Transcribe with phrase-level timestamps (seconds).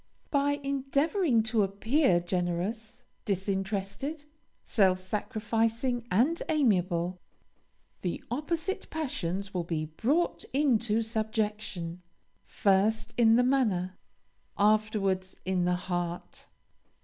[0.31, 4.25] By endeavoring to appear generous, disinterested,
[4.63, 7.19] self sacrificing, and amiable,
[8.01, 12.01] the opposite passions will be brought into subjection,
[12.43, 13.95] first in the manner,
[14.57, 16.47] afterwards in the heart.